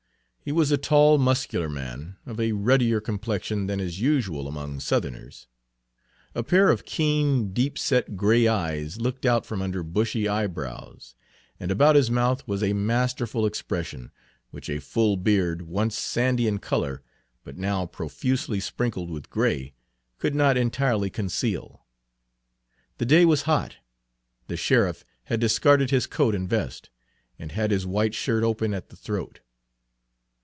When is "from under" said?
9.45-9.83